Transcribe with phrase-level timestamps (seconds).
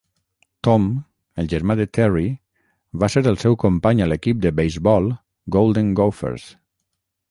[0.67, 0.85] Tom,
[1.43, 2.25] el germà de Terry,
[3.05, 5.15] va ser el seu company a l'equip de beisbol
[5.59, 6.53] Golden Gophers.